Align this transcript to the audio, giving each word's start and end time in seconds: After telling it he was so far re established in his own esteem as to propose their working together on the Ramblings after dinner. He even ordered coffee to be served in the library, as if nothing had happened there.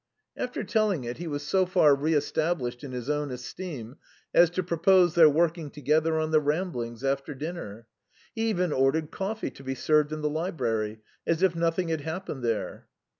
After 0.35 0.63
telling 0.63 1.03
it 1.03 1.17
he 1.17 1.27
was 1.27 1.43
so 1.43 1.67
far 1.67 1.93
re 1.93 2.15
established 2.15 2.83
in 2.83 2.91
his 2.91 3.07
own 3.07 3.29
esteem 3.29 3.97
as 4.33 4.49
to 4.49 4.63
propose 4.63 5.13
their 5.13 5.29
working 5.29 5.69
together 5.69 6.17
on 6.17 6.31
the 6.31 6.39
Ramblings 6.39 7.03
after 7.03 7.35
dinner. 7.35 7.85
He 8.33 8.49
even 8.49 8.73
ordered 8.73 9.11
coffee 9.11 9.51
to 9.51 9.63
be 9.63 9.75
served 9.75 10.11
in 10.11 10.21
the 10.21 10.27
library, 10.31 11.01
as 11.27 11.43
if 11.43 11.55
nothing 11.55 11.89
had 11.89 12.01
happened 12.01 12.41
there. 12.43 12.87